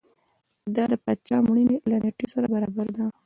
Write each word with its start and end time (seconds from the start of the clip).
دا 0.75 0.83
د 0.91 0.93
پاچا 1.03 1.37
مړینې 1.47 1.77
له 1.89 1.97
نېټې 2.03 2.25
سره 2.33 2.45
برابره 2.53 2.91
ده. 2.97 3.05